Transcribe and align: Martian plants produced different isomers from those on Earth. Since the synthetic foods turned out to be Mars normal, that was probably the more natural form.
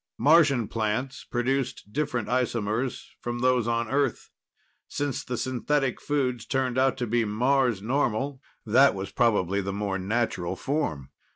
Martian 0.17 0.67
plants 0.67 1.23
produced 1.25 1.93
different 1.93 2.27
isomers 2.27 3.05
from 3.19 3.37
those 3.37 3.67
on 3.67 3.87
Earth. 3.87 4.31
Since 4.87 5.23
the 5.23 5.37
synthetic 5.37 6.01
foods 6.01 6.47
turned 6.47 6.79
out 6.79 6.97
to 6.97 7.05
be 7.05 7.23
Mars 7.23 7.83
normal, 7.83 8.41
that 8.65 8.95
was 8.95 9.11
probably 9.11 9.61
the 9.61 9.71
more 9.73 9.99
natural 9.99 10.55
form. 10.55 11.11